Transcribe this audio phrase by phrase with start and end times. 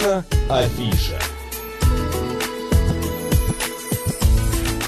[0.00, 1.18] Наша афиша.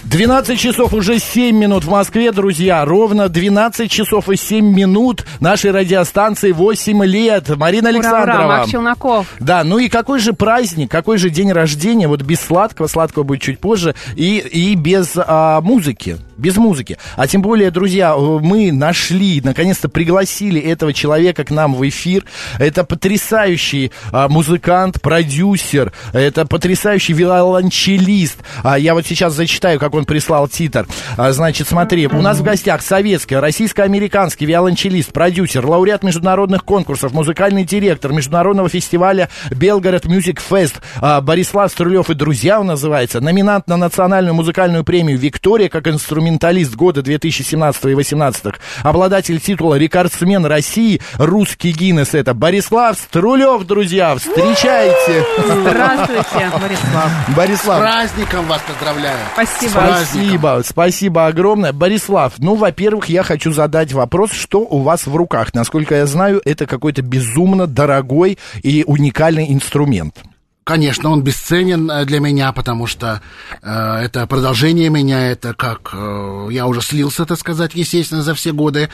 [0.04, 2.84] 12 часов уже 7 минут в Москве, друзья.
[2.84, 7.48] Ровно 12 часов и 7 минут нашей радиостанции 8 лет.
[7.56, 8.38] Марина Александрова.
[8.38, 9.27] Ура, Мак Челноков.
[9.41, 13.42] Да, ну и какой же праздник, какой же день рождения, вот без сладкого, сладкого будет
[13.42, 16.98] чуть позже, и, и без а, музыки без музыки.
[17.16, 22.24] А тем более, друзья, мы нашли, наконец-то пригласили этого человека к нам в эфир.
[22.59, 28.38] Это потрясающий а, музыкант, продюсер, это потрясающий виолончелист.
[28.65, 30.87] А, я вот сейчас зачитаю, как он прислал титр.
[31.16, 37.64] А, значит, смотри, у нас в гостях советский, российско-американский виолончелист, продюсер, лауреат международных конкурсов, музыкальный
[37.64, 43.76] директор международного фестиваля Белгород Мюзик Фест а, Борислав Струлев и друзья он называется, номинант на
[43.76, 51.01] национальную музыкальную премию Виктория как инструмент документалист года 2017 и 2018, обладатель титула «Рекордсмен России»,
[51.18, 55.24] русский Гиннес это Борислав Струлев, друзья, встречайте!
[55.46, 57.10] Здравствуйте, Борислав.
[57.37, 57.76] Борислав.
[57.76, 59.18] С праздником вас поздравляю.
[59.35, 59.70] Спасибо.
[59.70, 61.73] Спасибо, спасибо огромное.
[61.73, 65.54] Борислав, ну, во-первых, я хочу задать вопрос, что у вас в руках?
[65.54, 70.22] Насколько я знаю, это какой-то безумно дорогой и уникальный инструмент.
[70.64, 73.20] Конечно, он бесценен э, для меня, потому что
[73.62, 78.53] э, это продолжение меня, это как э, я уже слился, так сказать, естественно, за все
[78.53, 78.88] годы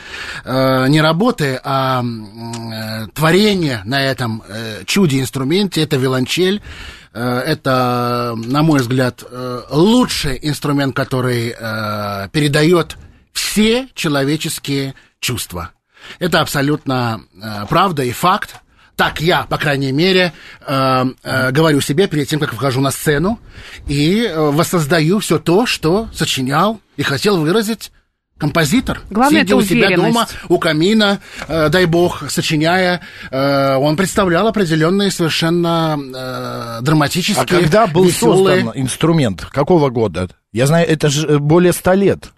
[0.45, 6.63] э, не работы, а э, творение на этом э, чуде-инструменте, это виолончель,
[7.13, 11.49] э, это, на мой взгляд, э, лучший инструмент, который
[12.31, 12.97] передает
[13.31, 15.69] все человеческие чувства.
[16.19, 18.55] Это абсолютно э, правда и факт.
[18.95, 20.33] Так я, по крайней мере,
[20.67, 23.39] э, э, говорю себе перед тем, как вхожу на сцену,
[23.87, 27.91] и э, воссоздаю все то, что сочинял и хотел выразить
[28.37, 29.01] композитор.
[29.09, 35.11] Главное, Сидя у себя дома, у камина, э, дай бог, сочиняя, э, он представлял определенные
[35.11, 39.45] совершенно э, драматические, А когда был веселые, создан инструмент?
[39.45, 40.29] Какого года?
[40.51, 42.31] Я знаю, это же более ста лет.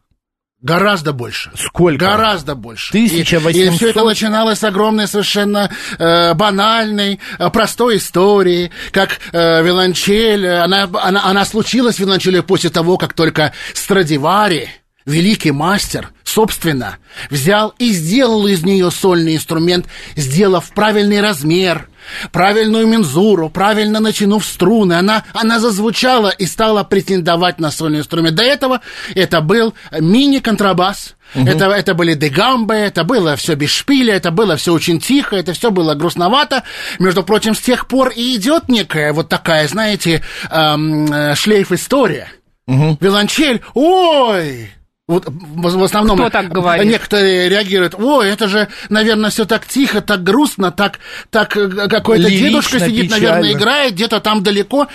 [0.61, 1.51] Гораздо больше.
[1.57, 2.05] Сколько?
[2.05, 2.89] Гораздо больше.
[2.91, 3.55] 1800?
[3.55, 10.47] И, все это начиналось с огромной, совершенно э, банальной, э, простой истории, как э, виолончель.
[10.47, 14.69] Она, она, она случилась, виолончель, после того, как только Страдивари,
[15.07, 16.97] великий мастер, собственно,
[17.29, 21.89] взял и сделал из нее сольный инструмент, сделав правильный размер,
[22.31, 24.93] правильную мензуру, правильно натянув струны.
[24.93, 28.35] Она, она зазвучала и стала претендовать на сольный инструмент.
[28.35, 28.81] До этого
[29.13, 34.73] это был мини-контрабас, Это, это были дегамбы, это было все без шпиля, это было все
[34.73, 36.63] очень тихо, это все было грустновато.
[36.99, 42.27] Между прочим, с тех пор и идет некая вот такая, знаете, эм, э, шлейф-история.
[42.67, 44.71] Виолончель, ой,
[45.11, 46.87] вот в основном Кто так говорит?
[46.89, 50.99] некоторые реагируют, ой, это же, наверное, все так тихо, так грустно, так,
[51.29, 53.57] так э, какой-то дедушка сидит, наверное, печально.
[53.59, 54.87] играет где-то там далеко.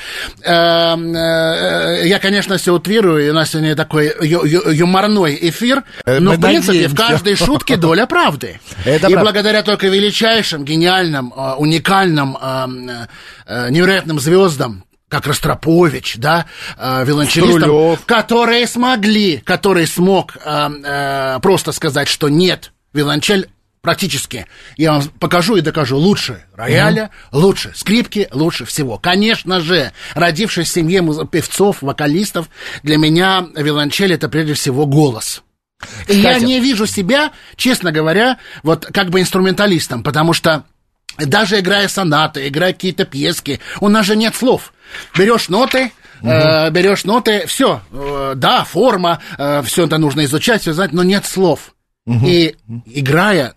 [0.43, 6.33] Эм, э, Я, конечно, все утрирую, и у нас сегодня такой юморной эфир, Э, но,
[6.33, 8.61] мы в принципе, в каждой шутке доля правды.
[8.85, 9.21] Это и правда.
[9.21, 12.91] благодаря только величайшим, гениальным, уникальным, эм,
[13.71, 16.47] невероятным звездам, как Ростропович, да,
[16.77, 18.05] э, виолончелистам, Струлёв.
[18.07, 23.49] которые смогли, который смог э, э, просто сказать, что нет, виолончель
[23.83, 24.47] практически,
[24.77, 28.99] я вам покажу и докажу, лучше рояля, лучше скрипки, лучше всего.
[28.99, 32.49] Конечно же, родившись в семье певцов, вокалистов,
[32.83, 35.45] для меня виолончель это прежде всего голос.
[36.09, 36.45] И я Кстати.
[36.45, 40.65] не вижу себя, честно говоря, вот как бы инструменталистом, потому что
[41.19, 44.73] даже играя сонаты, играя какие-то пьески, у нас же нет слов.
[45.17, 47.81] Берешь ноты, э, берешь ноты, все,
[48.37, 49.21] да, форма,
[49.65, 51.75] все это нужно изучать, все знать, но нет слов.
[52.07, 52.55] И
[52.87, 53.55] играя,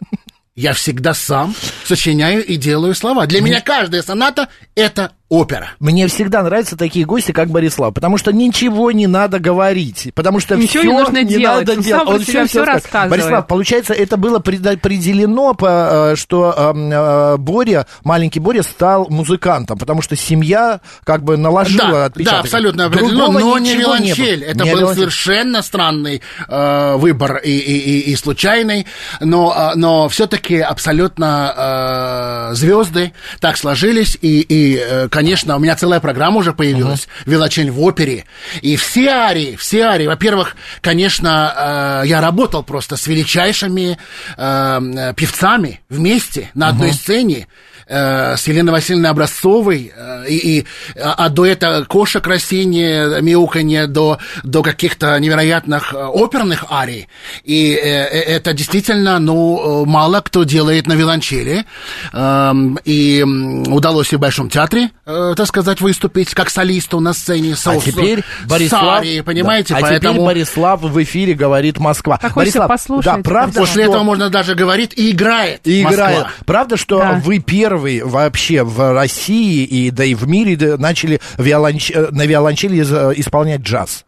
[0.56, 1.56] я всегда сам
[1.86, 3.26] сочиняю и делаю слова.
[3.28, 5.70] Для меня каждая соната это опера.
[5.80, 10.56] Мне всегда нравятся такие гости, как Борислав, потому что ничего не надо говорить, потому что
[10.56, 12.24] Ничего всё не нужно делать, надо он делать.
[12.28, 12.84] себя всё скажет.
[12.84, 13.12] рассказывает.
[13.12, 20.02] Борислав, получается, это было предопределено, э, что э, э, Боря, маленький Боря стал музыкантом, потому
[20.02, 22.38] что семья как бы наложила Да, отпечаток.
[22.38, 24.40] да, абсолютно определенно, Другого но не ничего виолончель.
[24.40, 24.50] было.
[24.50, 25.00] Это Не был виолончель.
[25.02, 28.88] совершенно странный э, выбор и, и, и, и случайный,
[29.20, 35.76] но, э, но все-таки абсолютно э, звезды так сложились, и, и э, конечно, у меня
[35.76, 38.24] целая программа уже появилась, «Виолончель в опере»,
[38.62, 43.98] и все арии, все арии, во-первых, конечно, э, я работал просто с величайшими
[44.38, 47.48] э, э, певцами вместе на одной сцене,
[47.90, 50.66] э, с Еленой Васильевной Образцовой, э, и, и,
[51.02, 57.08] а, а до этого кошек растения, мяуканье, до, до каких-то невероятных э, оперных арий.
[57.44, 61.66] И э, э, это действительно, ну, мало кто делает на виолончели.
[62.14, 62.54] Э,
[62.86, 63.24] и
[63.68, 67.56] удалось и в Большом театре, э, так сказать, выступить как солисту на сцене.
[67.66, 68.98] А теперь Борислав...
[69.00, 69.74] Сари, понимаете?
[69.74, 69.80] Да.
[69.80, 70.14] А Поэтому...
[70.14, 72.18] теперь Борислав в эфире говорит Москва.
[72.18, 73.06] Так Борислав, послушать.
[73.06, 73.92] да, правда, После что...
[73.92, 76.12] этого можно даже говорить и играет И Москва.
[76.12, 76.28] играет.
[76.46, 77.22] Правда, что Да.
[77.24, 81.92] вы первый вообще в России и да и в мире начали виолонч...
[81.92, 84.06] э, на виолончели исполнять джаз?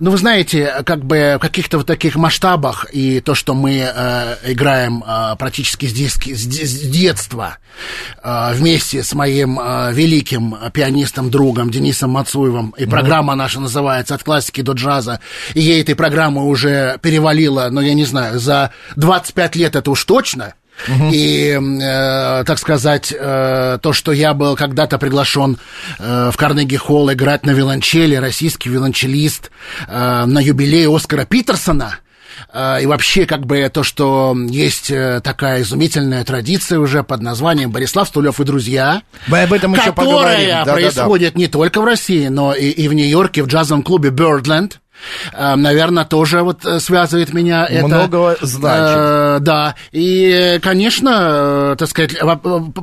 [0.00, 4.36] Ну, вы знаете, как бы в каких-то вот таких масштабах и то, что мы э,
[4.44, 7.58] играем э, практически с, детски- с с детства
[8.20, 14.24] э, вместе с моим э, великим пианистом, другом Денисом Мацуевым, и программа наша называется «От
[14.24, 15.20] классики до джаза»,
[15.54, 20.04] и ей этой программы уже перевалило, ну, я не знаю, за 25 лет это уж
[20.04, 20.54] точно,
[21.12, 25.58] И, э, так сказать, э, то, что я был когда-то приглашен
[25.98, 29.50] э, в Карнеги-холл играть на виолончели, российский виолончелист,
[29.86, 31.98] э, на юбилей Оскара Питерсона,
[32.52, 37.70] э, и вообще, как бы, то, что есть э, такая изумительная традиция уже под названием
[37.70, 40.48] «Борислав Стулев и друзья», Мы об этом еще которая поговорим.
[40.48, 40.72] Да-да-да.
[40.72, 44.74] происходит не только в России, но и, и в Нью-Йорке, в джазовом клубе Birdland.
[45.32, 47.86] Наверное, тоже вот э, связывает меня это.
[47.86, 48.96] Многого значит.
[48.96, 49.74] Э, да.
[49.92, 52.16] И, конечно, э, так сказать,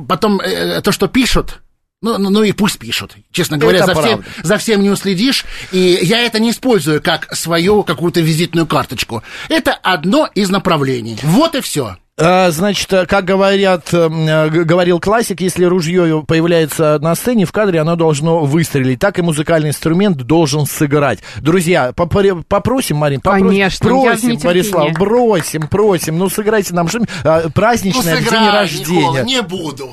[0.08, 0.40] потом
[0.82, 1.60] то, что пишут,
[2.02, 3.16] ну, ну, ну и пусть пишут.
[3.30, 5.44] Честно говоря, Это за всем, за всем не уследишь.
[5.70, 9.22] И я это не использую как свою какую-то визитную карточку.
[9.48, 11.16] Это одно из направлений.
[11.22, 11.96] Вот и все.
[12.20, 14.08] А, Значит, э, как говорят, э,
[14.50, 18.98] г- говорил классик, если ружье появляется на сцене, в кадре оно должно выстрелить.
[18.98, 21.20] Так и музыкальный инструмент должен сыграть.
[21.38, 24.38] Друзья, попросим, Марин, попросим, Конечно, просим.
[24.38, 29.00] Борислав, бросим, просим, ну сыграйте нам что-нибудь а, праздничное в день рождения.
[29.00, 29.90] Никола, не буду.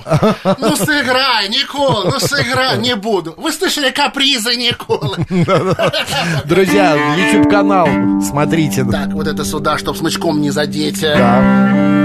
[0.59, 3.33] Ну, сыграй, Никола, ну, сыграй, не буду.
[3.37, 5.15] Вы слышали капризы Николы?
[6.45, 7.87] Друзья, YouTube канал,
[8.21, 8.83] смотрите.
[8.83, 10.99] Так, вот это сюда, чтоб смычком не задеть.
[11.01, 11.98] Да.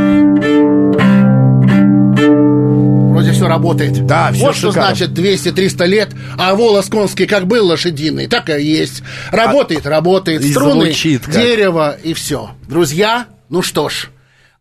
[3.10, 4.06] Вроде все работает.
[4.06, 4.94] Да, всё Вот что шикарно.
[4.94, 6.08] значит 200-300 лет,
[6.38, 9.02] а волос конский как был лошадиный, так и есть.
[9.30, 10.42] Работает, работает.
[10.42, 11.34] и Струны, звучит как.
[11.34, 12.50] дерево и все.
[12.68, 14.10] Друзья, ну что ж,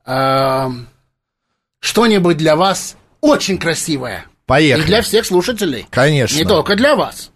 [0.05, 0.87] эм,
[1.79, 4.25] что-нибудь для вас очень красивое.
[4.45, 4.83] Поехали.
[4.83, 5.87] И для всех слушателей.
[5.89, 6.37] Конечно.
[6.37, 7.31] Не только для вас.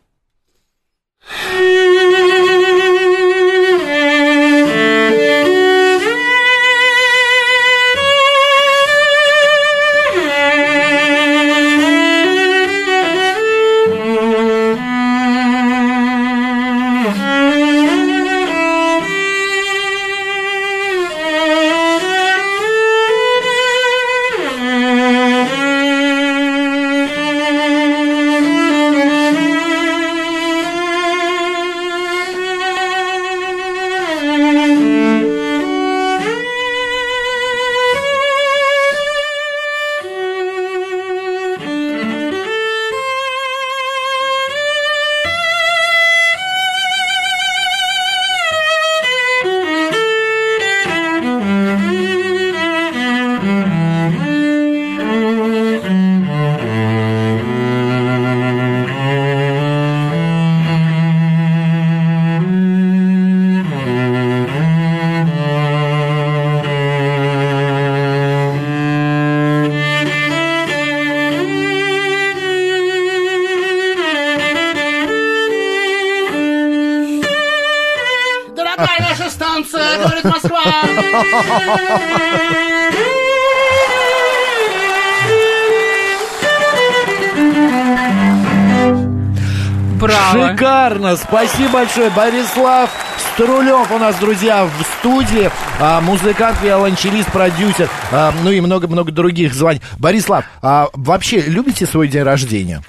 [89.99, 90.49] Браво.
[90.49, 91.15] Шикарно!
[91.17, 92.89] Спасибо большое, Борислав
[93.37, 95.51] Струлев у нас, друзья, в студии.
[95.79, 99.79] А, музыкант, виолончелист, продюсер, а, ну и много-много других званий.
[99.99, 102.81] Борислав, а вообще любите свой день рождения?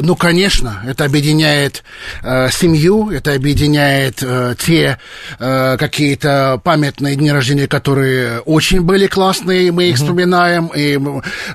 [0.00, 1.84] Ну, конечно, это объединяет
[2.22, 4.98] э, семью, это объединяет э, те
[5.38, 10.98] э, какие-то памятные дни рождения, которые очень были классные, и мы их вспоминаем, и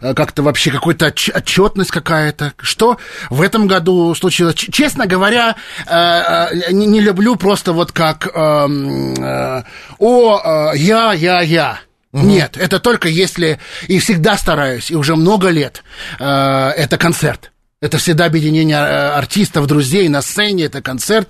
[0.02, 2.54] э, как-то вообще какая-то отч- отчетность какая-то.
[2.60, 2.98] Что
[3.30, 4.56] в этом году случилось?
[4.56, 5.56] Ч- честно говоря,
[5.88, 9.64] э, э, не, не люблю просто вот как эм, э,
[10.00, 11.80] «О, э, я, я, я».
[12.14, 13.58] Нет, это только если,
[13.88, 15.82] и всегда стараюсь, и уже много лет,
[16.20, 17.52] э, это концерт.
[17.84, 21.30] Это всегда объединение э, артистов, друзей на сцене, это концерт.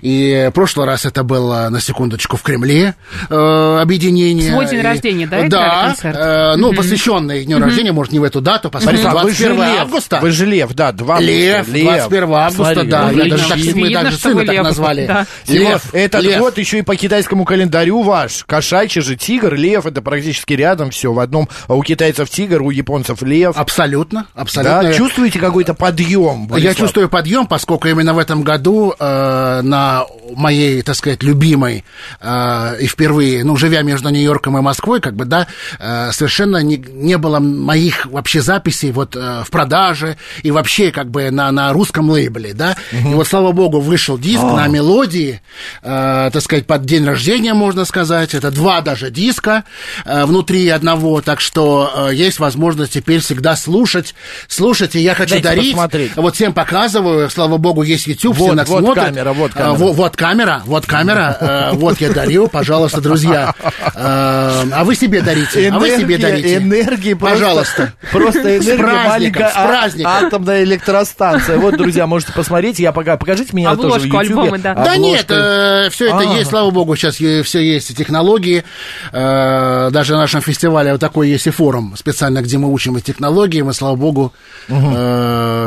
[0.00, 2.94] И в прошлый раз это было, на секундочку, в Кремле
[3.28, 4.50] э, объединение.
[4.50, 6.16] Свой день рождения, да, Да, концерт?
[6.18, 9.74] э, ну, посвященный дню рождения, может, не в эту дату, посмотрите, Борислав, вы же 21
[9.74, 10.18] лев, августа.
[10.22, 11.30] Вы же лев, да, 2 августа.
[11.32, 13.10] Лев, 21 августа, Смотри, да.
[13.10, 14.64] видно, даже так, мы видно, даже что вы сына так лев.
[14.64, 15.06] назвали.
[15.06, 15.26] Да.
[15.48, 16.38] Лев, этот лев.
[16.38, 18.44] год еще и по китайскому календарю ваш.
[18.46, 21.12] Кошачий же тигр, лев, это практически рядом все.
[21.12, 23.54] В одном а у китайцев тигр, у японцев лев.
[23.58, 24.82] Абсолютно, абсолютно.
[24.84, 24.92] Да?
[24.94, 26.42] Чувствуете какой-то подъем?
[26.42, 26.76] Я Борислав?
[26.76, 30.04] чувствую подъем, поскольку именно в этом году э, на
[30.36, 31.84] моей, так сказать, любимой
[32.20, 35.46] э, и впервые, ну, живя между Нью-Йорком и Москвой, как бы, да,
[35.78, 41.10] э, совершенно не, не было моих вообще записей вот э, в продаже и вообще как
[41.10, 42.76] бы на, на русском лейбле, да.
[42.92, 45.40] И вот, слава богу, вышел диск на мелодии,
[45.82, 48.34] э, так сказать, под день рождения, можно сказать.
[48.34, 49.64] Это два даже диска
[50.04, 54.14] э, внутри одного, так что э, есть возможность теперь всегда слушать.
[54.48, 55.76] Слушайте, я хочу Дайте дарить.
[55.86, 56.12] Посмотреть.
[56.16, 59.04] Вот всем показываю, слава богу, есть YouTube, все Вот, нас вот смотрят.
[59.06, 59.74] камера, вот А, камера.
[59.78, 63.54] во- вот камера, вот камера, э, вот я дарю, пожалуйста, друзья.
[63.94, 66.56] Э, А вы себе дарите, а вы себе дарите.
[66.56, 67.92] энергии просто- Пожалуйста.
[68.12, 70.12] Просто энергия маленькая с а- праздником.
[70.12, 71.58] атомная электростанция.
[71.58, 72.78] Вот, друзья, можете посмотреть.
[72.78, 74.74] Я пока покажите меня тоже в альбомы, да.
[74.74, 75.88] Да нет, Обложка.
[75.90, 76.22] все это А.
[76.38, 78.64] есть, слава богу, сейчас все есть технологии.
[79.12, 83.00] Э, Даже на нашем фестивале вот такой есть и форум специально, где мы учим и
[83.00, 84.32] технологиям, и, слава богу,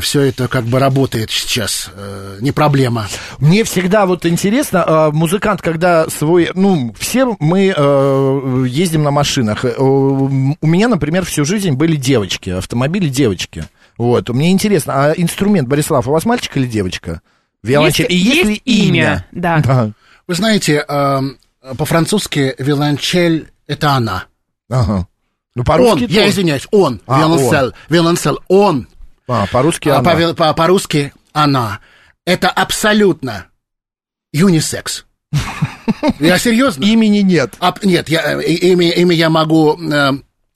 [0.04, 3.08] все это как бы работает сейчас, э, не проблема.
[3.40, 9.66] Мне всегда вот интересно, а, музыкант, когда свой, ну, все мы э, ездим на машинах.
[9.66, 10.28] Э, У
[10.68, 13.66] меня, например, всю жизнь были девочки, автомобили девочки.
[13.98, 17.22] Вот, мне интересно, а инструмент, Борислав, у вас мальчик или девочка?
[17.64, 18.08] Виолончель.
[18.10, 19.26] И есть, ли имя?
[19.32, 19.92] Да.
[20.28, 21.22] Вы знаете, э,
[21.78, 24.26] по-французски виолончель– это она.
[24.70, 25.08] Ага.
[25.56, 26.30] Ну, Он, по-русски я тоже.
[26.30, 28.88] извиняюсь, он, А, виолонцель, виолонцель, он,
[29.28, 30.12] А, по-русски а она.
[30.12, 31.80] по- по- по-русски она.
[32.26, 33.48] Это абсолютно
[34.32, 35.06] юнисекс.
[36.20, 36.84] Я серьезно?
[36.84, 37.56] Имени нет.
[37.60, 40.12] А, нет, я, э, имя, имя я могу э,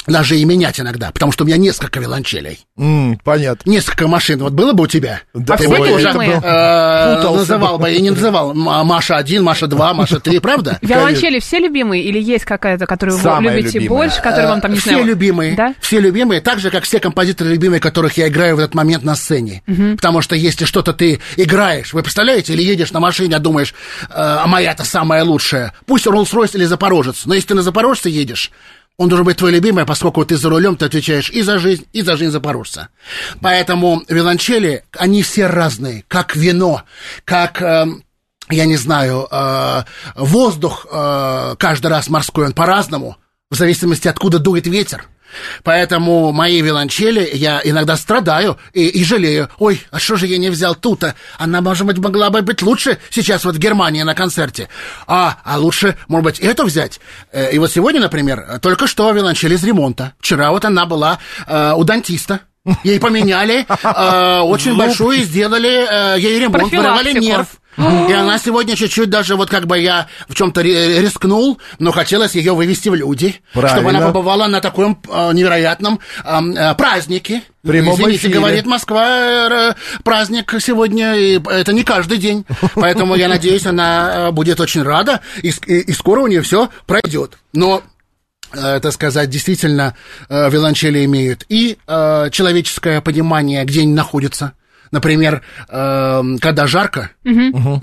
[0.07, 2.59] даже и менять иногда, потому что у меня несколько виолончелей.
[2.77, 3.69] М, понятно.
[3.69, 4.39] Несколько машин.
[4.39, 5.21] Вот было бы у тебя?
[5.33, 8.51] Да, Ты все бы это э, называл бы и не называл.
[8.51, 10.79] М- Маша 1, Маша 2, Маша 3, правда?
[10.81, 13.89] Виолончели все любимые или есть какая-то, которую вы любите любимая.
[13.89, 15.05] больше, которую вам там, не все знаю...
[15.05, 15.73] любимые, Да?
[15.81, 19.15] все любимые, так же, как все композиторы любимые, которых я играю в этот момент на
[19.15, 19.63] сцене.
[19.95, 23.73] Потому что если что-то ты играешь, вы представляете, или едешь на машине, а думаешь,
[24.03, 28.51] э, а моя-то самая лучшая, пусть Роллс-Ройс или Запорожец, но если ты на Запорожце едешь,
[28.97, 32.01] он должен быть твой любимый, поскольку ты за рулем, ты отвечаешь и за жизнь, и
[32.01, 32.89] за жизнь запорожца.
[33.41, 36.83] Поэтому виолончели, они все разные, как вино,
[37.23, 37.61] как...
[37.61, 38.03] эм,
[38.49, 39.83] я не знаю, э,
[40.15, 43.17] воздух э, каждый раз морской, он по-разному,
[43.51, 45.05] в зависимости, откуда дует ветер.
[45.63, 49.49] Поэтому мои виолончели, я иногда страдаю и, и жалею.
[49.59, 51.15] Ой, а что же я не взял тут-то?
[51.37, 54.69] Она, может быть, могла бы быть лучше сейчас вот в Германии на концерте.
[55.07, 56.99] А, а лучше, может быть, эту взять?
[57.31, 60.13] Э, И вот сегодня, например, только что виолончель из ремонта.
[60.19, 62.41] Вчера вот она была э, у дантиста.
[62.83, 67.19] Ей поменяли, э, очень большую и сделали э, ей ремонт, Профилактику.
[67.19, 67.47] нерв.
[67.77, 72.53] И она сегодня чуть-чуть даже вот как бы я в чем-то рискнул, но хотелось ее
[72.55, 73.89] вывести в люди, чтобы Правильно.
[73.89, 77.43] она побывала на таком э, невероятном э, празднике.
[77.61, 78.33] Прямом Извините, эфире.
[78.35, 82.45] говорит Москва, праздник сегодня, и это не каждый день.
[82.75, 86.69] Поэтому я надеюсь, она э, будет очень рада, и, и- и скоро у нее все
[86.87, 87.37] пройдет.
[87.53, 87.83] Но
[88.53, 89.95] э, так сказать, действительно
[90.29, 94.53] виолончели имеют и э, человеческое понимание, где они находятся.
[94.91, 97.11] Например, э, когда жарко,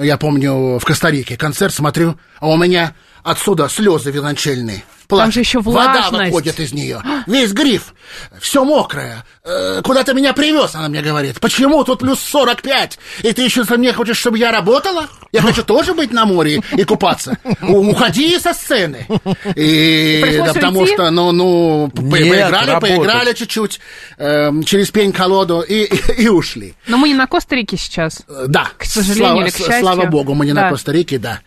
[0.00, 4.84] я помню в Коста-Рике концерт смотрю, а у меня отсюда слезы виолончельные.
[5.06, 6.24] Там же еще Вода влажность.
[6.32, 7.00] выходит из нее.
[7.26, 7.94] Весь гриф.
[8.40, 9.24] Все мокрое.
[9.44, 11.38] Э, Куда ты меня привез, она мне говорит.
[11.40, 12.98] Почему тут плюс 45?
[13.22, 15.06] И ты еще со мне хочешь, чтобы я работала?
[15.30, 17.36] Я хочу тоже быть на море и купаться.
[17.62, 19.06] У- Уходи со сцены.
[19.54, 20.94] И да, потому уйти?
[20.94, 22.80] что, ну, ну, по- Нет, поиграли, работать.
[22.96, 23.80] поиграли чуть-чуть
[24.16, 26.74] эм, через пень-колоду и, и, и ушли.
[26.88, 28.22] Но мы не на Коста-Рике сейчас.
[28.26, 29.80] Э, Да, К сожалению слава, или к счастью.
[29.80, 30.62] слава богу, мы не Да.
[30.62, 31.40] на Коста-Рике, да.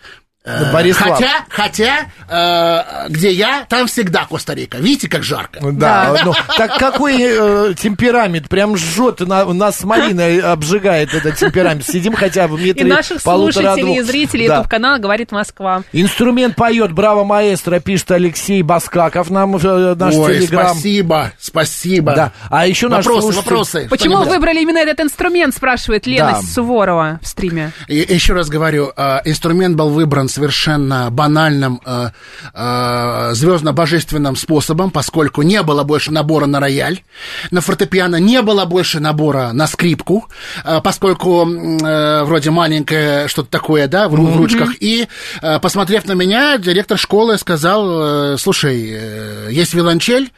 [0.48, 1.20] Э, Борислав.
[1.20, 1.96] Хотя, хотя,
[2.30, 4.77] э, где я, там всегда Коста-Рика.
[4.77, 5.60] Видите, как жарко?
[5.72, 8.48] Да, ну, так какой э, темперамент?
[8.48, 11.86] Прям жжет, на, нас с Мариной обжигает этот темперамент.
[11.86, 14.56] Сидим хотя бы в метре И наших слушателей, и зрителей Да.
[14.58, 15.84] YouTube-канала «Говорит Москва».
[15.92, 20.68] Инструмент поет «Браво, маэстро», пишет Алексей Баскаков нам э, наш Ой, телеграм.
[20.74, 22.13] спасибо, спасибо.
[22.16, 22.32] Да.
[22.50, 23.88] А еще наш Вопросы, слушатель- вопросы.
[23.89, 26.42] Почему выбрали именно этот инструмент, спрашивает Лена Да.
[26.42, 27.72] Суворова в стриме.
[27.88, 32.10] И еще раз говорю, э, инструмент был выбран совершенно банальным э,
[32.53, 37.01] э, звездно-божественным способом, поскольку не было больше набора на рояль,
[37.50, 40.27] на фортепиано, не было больше набора на скрипку,
[40.63, 44.75] э, поскольку э, вроде маленькое что-то такое, да, в, ру- в ручках.
[44.79, 45.08] И,
[45.41, 50.32] э, посмотрев на меня, директор школы сказал, э, слушай, э, есть виолончель,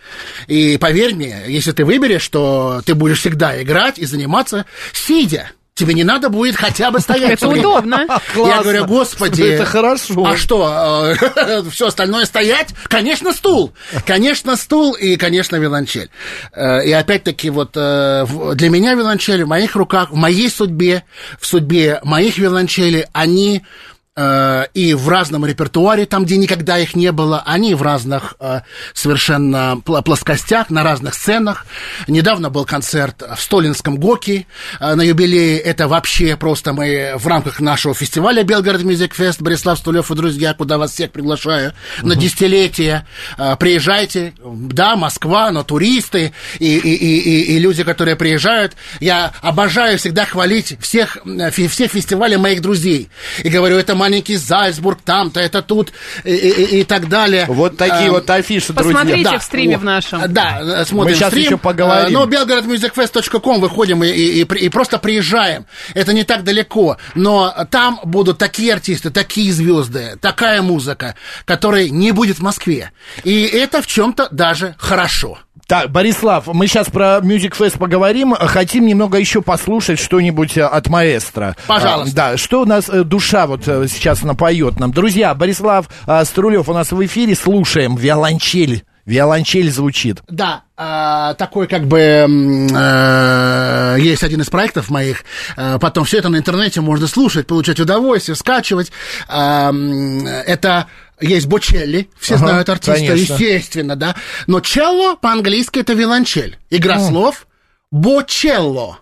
[0.47, 5.51] и поверь мне, если ты выберешь, что ты будешь всегда играть и заниматься сидя.
[5.79, 7.31] Тебе не надо будет хотя бы стоять.
[7.31, 8.05] Это удобно.
[8.35, 9.43] Я говорю, господи.
[9.43, 10.25] Это хорошо.
[10.25, 11.15] А что,
[11.71, 12.71] все остальное стоять?
[12.89, 13.71] Конечно, стул.
[14.05, 16.09] Конечно, стул и, конечно, виолончель.
[16.51, 21.05] Э, И опять-таки, вот э, для меня виолончель в моих руках, в моей судьбе,
[21.39, 23.98] в судьбе моих виолончелей, они э,
[24.73, 28.61] и в разном репертуаре, там, где никогда их не было, они в разных э,
[28.93, 31.65] совершенно плоскостях, на разных сценах.
[32.07, 34.45] Недавно был концерт в Столинском ГОКе
[34.79, 35.59] э, на юбилее.
[35.59, 40.53] Это вообще просто мы в рамках нашего фестиваля Белгород Мюзик Фест, Борислав Стулев и друзья,
[40.53, 43.05] куда вас всех приглашаю на десятилетие.
[43.37, 44.33] Э, Приезжайте.
[44.43, 48.73] Да, Москва, но туристы и, и, и, и- люди, которые приезжают.
[48.99, 53.09] Я обожаю всегда хвалить всех, э, фе- все фестивали моих друзей.
[53.43, 54.08] И говорю, это маленький
[54.45, 55.91] Зальцбург, там-то, это тут
[56.23, 57.45] и, и- и- так далее.
[57.47, 58.93] Вот такие Эм, вот афиши, друзья.
[58.93, 59.81] Посмотрите да, в стриме вот.
[59.81, 60.33] в нашем.
[60.33, 61.43] Да, смотрим Мы сейчас стрим.
[61.45, 62.07] еще поговорим.
[62.09, 65.65] Э, Но белгородmusicfest.com выходим и, и- и просто приезжаем.
[65.93, 66.97] Это не так далеко.
[67.15, 72.91] Но там будут такие артисты, такие звезды, такая музыка, которой не будет в Москве.
[73.23, 75.39] И это в чем-то даже хорошо.
[75.69, 78.33] Так, Борислав, мы сейчас про Music Fest поговорим.
[78.33, 81.55] Хотим немного еще послушать что-нибудь э, от маэстро.
[81.67, 82.11] Пожалуйста.
[82.11, 84.91] А, да, что у нас э, душа вот э, сейчас напоет нам.
[84.91, 87.35] Друзья, Борислав э, Струлев у нас в эфире.
[87.35, 87.95] Слушаем.
[87.97, 88.83] Виолончель.
[89.05, 90.21] Виолончель звучит.
[90.27, 95.23] Да, а, такой как бы э, есть один из проектов моих.
[95.55, 98.91] Э, потом все это на интернете можно слушать, получать удовольствие, скачивать.
[99.27, 100.87] А, м, это
[101.21, 103.33] есть Бочелли, все Ага, знают артиста, конечно.
[103.33, 104.15] естественно, да.
[104.47, 106.57] Но челло по-английски это виолончель.
[106.69, 107.47] Игра слов
[107.91, 108.99] Бочелло.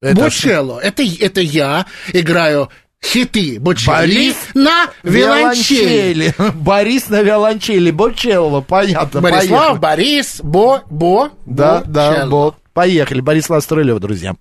[0.00, 0.78] Это Бочелло.
[0.78, 2.70] Это, это я играю
[3.04, 6.34] хиты Бочелли Борис на виолончели.
[6.54, 7.90] Борис на виолончели.
[7.90, 9.20] Бочелло, понятно.
[9.20, 9.78] Борислав, поехали.
[9.78, 12.30] Борис, Бо, Бо, Да, да, Бочелло.
[12.30, 12.56] Бо.
[12.72, 13.20] Поехали.
[13.20, 14.34] Борислав Струлев, друзья.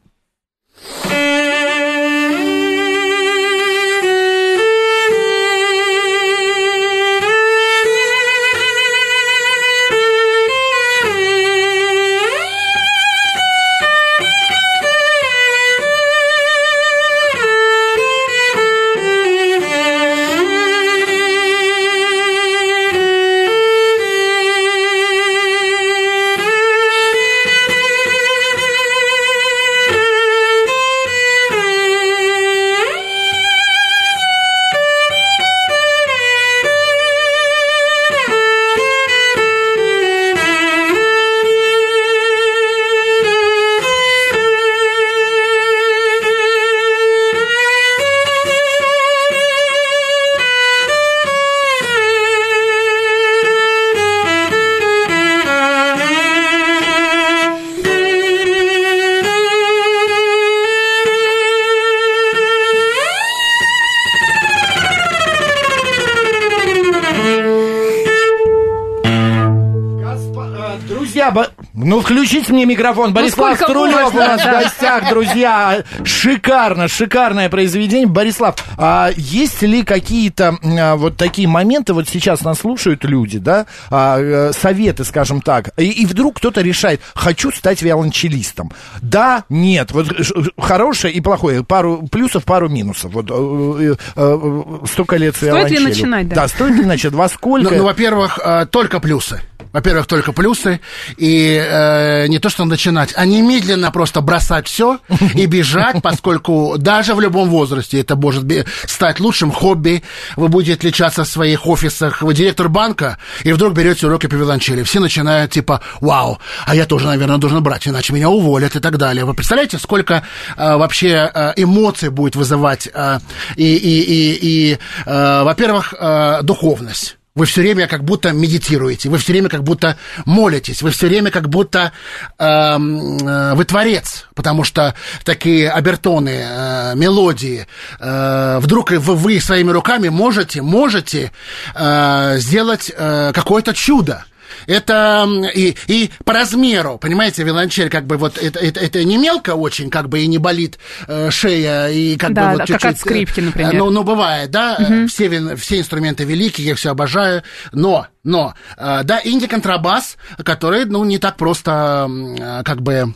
[72.16, 73.14] Включите мне микрофон.
[73.14, 75.84] Борислав сколько Струлев можно, у нас в гостях, друзья.
[76.04, 78.08] Шикарно, шикарное произведение.
[78.08, 83.66] Борислав, а есть ли какие-то а, вот такие моменты, вот сейчас нас слушают люди, да,
[83.90, 88.72] а, э, советы, скажем так, и, и вдруг кто-то решает, хочу стать виолончелистом.
[89.02, 93.12] Да, нет, вот э, ш- хорошее и плохое, пару плюсов, пару минусов.
[93.12, 96.36] Вот э, э, э, столько лет Стоит ли начинать, да?
[96.36, 97.14] Да, стоит ли начать?
[97.14, 97.72] Во сколько?
[97.72, 99.42] Ну, ну, во-первых, э, только плюсы.
[99.76, 100.80] Во-первых, только плюсы.
[101.18, 105.00] И э, не то, что начинать, а немедленно просто бросать все
[105.34, 108.44] и бежать, поскольку даже в любом возрасте это может
[108.86, 110.04] стать лучшим хобби.
[110.36, 112.22] Вы будете отличаться в своих офисах.
[112.22, 114.84] Вы директор банка, и вдруг берете уроки по виолончели.
[114.84, 118.98] Все начинают типа, вау, а я тоже, наверное, должен брать, иначе меня уволят и так
[118.98, 119.26] далее.
[119.26, 120.24] Вы представляете, сколько
[120.58, 123.20] э, вообще э, эмоций будет вызывать э,
[123.56, 127.18] и, и, и, и э, во-первых, э, духовность.
[127.36, 131.32] Вы все время как будто медитируете, вы все время как будто молитесь, вы все время
[131.32, 131.92] как будто
[132.40, 134.96] эм, э, вы творец, потому что
[135.26, 137.68] такие обертоны, э, мелодии,
[138.00, 141.34] э, вдруг вы, вы своими руками можете, можете
[141.76, 144.24] э, сделать э, какое-то чудо.
[144.68, 149.56] Это и, и по размеру, понимаете, виолончель как бы вот это, это, это не мелко
[149.56, 150.78] очень, как бы и не болит
[151.08, 152.92] э, шея, и как Да, бы вот да, как чуть-чуть...
[152.92, 153.74] от скрипки, э, например.
[153.74, 159.02] Ну, ну, бывает, да, э, все, все инструменты великие, я все обожаю, но, но, э,
[159.04, 163.14] да, инди-контрабас, который, ну, не так просто, э, как бы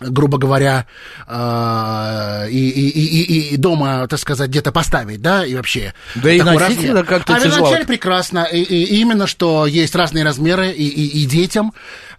[0.00, 0.86] грубо говоря,
[1.26, 5.94] э, и, и, и, и- дома, так сказать, где-то поставить, да, и вообще.
[6.16, 7.66] Да и носить это как-то а тяжело.
[7.66, 11.72] виолончель прекрасно, и, и именно что есть разные размеры и, и, и детям,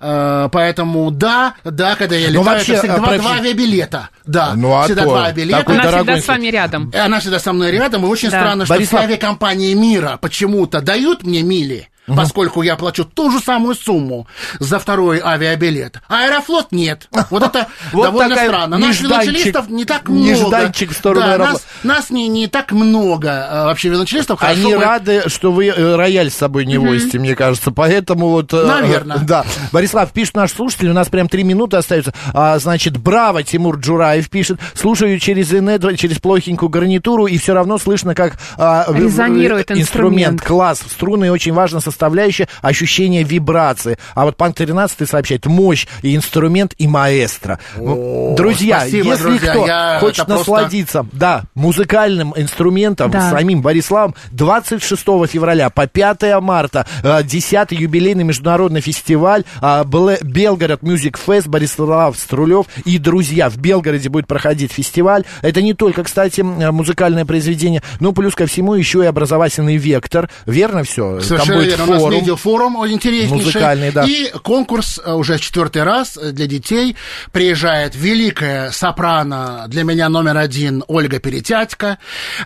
[0.03, 3.33] Э, поэтому да, да, когда я Ну, летаю, вообще, это всегда а, два, профи- два
[3.35, 5.63] авиабилета, да, Ну, а всегда то, два авиабилета.
[5.67, 6.91] Она дорогой всегда с вами рядом.
[6.95, 8.39] Она всегда со мной рядом, и очень Да.
[8.39, 13.39] странно, что Борислав- все авиакомпании мира почему-то дают мне мили, поскольку я плачу ту же
[13.39, 14.27] самую сумму
[14.59, 15.99] за второй авиабилет.
[16.07, 17.07] А Аэрофлот нет.
[17.29, 18.77] Вот это довольно странно.
[18.77, 20.33] Наших велосипедистов не так много.
[21.83, 24.41] нас, не, так много а, вообще велосипедистов.
[24.41, 27.71] Они рады, что вы э, рояль с собой не возите, мне кажется.
[27.71, 28.53] Поэтому вот...
[28.53, 29.13] э, Наверно.
[29.13, 29.45] э, Да.
[29.71, 32.13] Борислав, пишет наш слушатель, у нас прям три минуты остается.
[32.33, 34.59] А, значит, браво, Тимур Джураев пишет.
[34.73, 38.33] Слушаю через инет, через плохенькую гарнитуру, и все равно слышно, как...
[38.57, 40.41] а, Резонирует инструмент.
[40.41, 40.83] Класс.
[40.89, 43.97] Струны очень важна составляющая ощущение вибрации.
[44.15, 47.59] А вот Панк 13 сообщает мощь и инструмент, и маэстро.
[47.77, 53.29] О, друзья, спасибо, если друзья, кто я- хочет это просто- насладиться, да, музыкальным инструментом, Да.
[53.29, 59.83] самим Бориславом, 26 февраля по 5 марта, э, 10-й юбилейный международный фестиваль э,
[60.21, 63.49] Белгород Music Fest, Борислав Струлев и друзья.
[63.49, 65.23] В Белгороде будет проходить фестиваль.
[65.41, 70.29] Это не только, кстати, э, музыкальное произведение, но плюс ко всему еще и образовательный вектор.
[70.45, 71.19] Верно все?
[71.21, 71.80] Совершенно верно.
[71.83, 73.45] У нас очень интереснейший.
[73.45, 74.03] Музыкальный, да.
[74.03, 76.95] И конкурс э, уже четвертый раз для детей.
[77.31, 81.97] Приезжает великая сопрано, для меня номер один, Ольга Перетятько.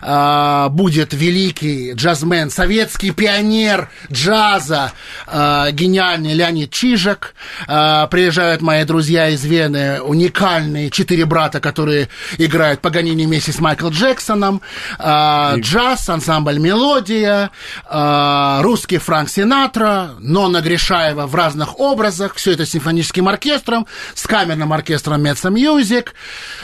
[0.02, 4.92] А, Будет великий джазмен, советский пионер джаза,
[5.26, 7.34] а, гениальный Леонид Чижик.
[7.66, 13.92] А, Приезжают мои друзья из Вены, уникальные четыре брата, которые играют Паганини вместе с Майклом
[13.92, 14.62] Джексоном.
[14.98, 17.50] Джаз, ансамбль «Мелодия»,
[18.62, 24.72] русский Франк Синатра, Нона Гришаева в разных образах, все это с симфоническим оркестром, с камерным
[24.72, 26.14] оркестром Mezzo Music,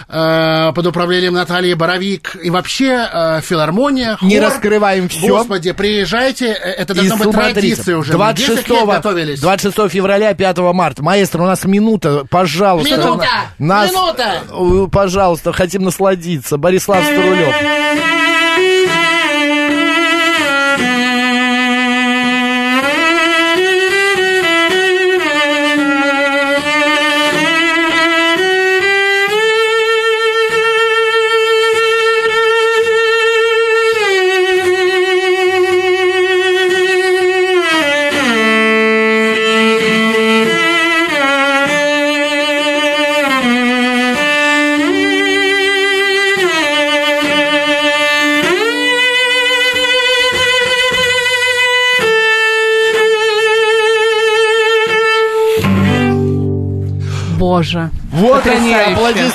[0.09, 4.49] э, под управлением Натальи Боровик и вообще э, филармония, Не хор.
[4.51, 5.29] раскрываем всё.
[5.29, 8.17] Господи, приезжайте, э, это должно быть традицией уже.
[8.17, 9.41] Мы 10 лет 26, готовились.
[9.41, 11.03] 26 февраля, 5 марта.
[11.03, 12.97] Маэстро, у нас минута, пожалуйста.
[12.97, 13.29] Минута!
[13.59, 14.43] Нас, Минута!
[14.51, 16.57] э, Пожалуйста, хотим насладиться.
[16.59, 17.55] Борислав Струлев.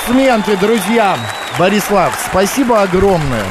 [0.08, 1.18] Аплодисменты, друзья.
[1.58, 3.44] Борислав, спасибо огромное.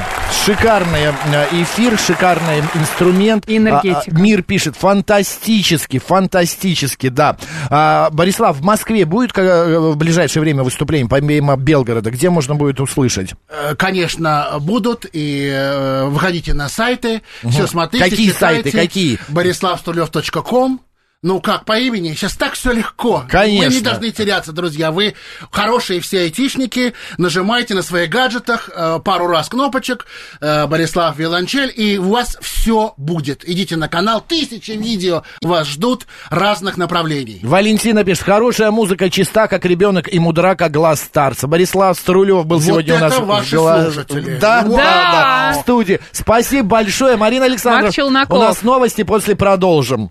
[0.45, 3.47] Шикарный э, эфир, шикарный инструмент.
[3.47, 4.03] И энергетика.
[4.07, 7.37] А, а, Мир пишет, фантастически, фантастически, да.
[7.69, 12.11] А, Борислав, в Москве будет э, в ближайшее время выступление, помимо Белгорода?
[12.11, 13.31] Где можно будет услышать?
[13.49, 18.63] Э, Конечно, будут, и выходите на сайты, все смотрите, Какие читайте.
[18.63, 19.19] сайты, какие?
[19.29, 20.81] бориславстулев.ком
[21.27, 22.13] ну как, по имени?
[22.13, 23.25] Сейчас так все легко.
[23.29, 23.67] Конечно.
[23.69, 24.91] Вы не должны теряться, друзья.
[24.91, 25.15] Вы
[25.51, 26.93] хорошие все айтишники.
[27.17, 30.05] Нажимайте на своих гаджетах э, пару раз кнопочек.
[30.39, 31.71] э, Борислав Виолончель.
[31.75, 33.47] И у вас все будет.
[33.47, 34.23] Идите на канал.
[34.25, 37.41] Тысячи видео вас ждут разных направлений.
[37.43, 41.47] Валентина пишет, хорошая музыка чиста, как ребенок, и мудра, как глаз старца.
[41.47, 44.37] Борислав Струлев был Вот сегодня у нас ваши гла- слушатели.
[44.39, 44.77] Да, да, Вау.
[44.77, 45.99] да, в студии.
[46.13, 48.25] Спасибо большое, Марина Александровна.
[48.29, 50.09] У нас новости, после продолжим.